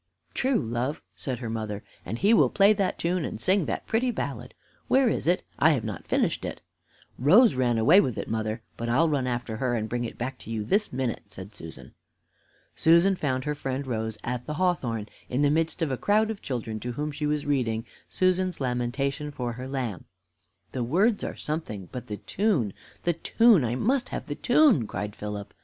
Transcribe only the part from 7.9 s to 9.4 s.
with it, mother, but I'll run